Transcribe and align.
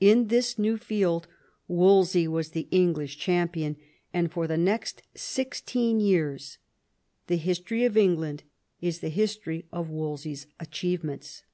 In 0.00 0.26
this 0.26 0.58
new 0.58 0.76
field 0.76 1.28
Wolsey 1.68 2.26
was 2.26 2.48
the 2.48 2.66
English 2.72 3.18
champion, 3.18 3.76
and 4.12 4.28
for 4.32 4.48
the 4.48 4.56
next 4.56 5.02
sixteen 5.14 6.00
years 6.00 6.58
the 7.28 7.36
history 7.36 7.84
of 7.84 7.96
England 7.96 8.42
is 8.80 8.98
the 8.98 9.10
history 9.10 9.66
of 9.70 9.88
Wolsey's 9.88 10.48
achievements. 10.58 11.44